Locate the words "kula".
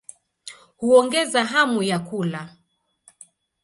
1.99-2.55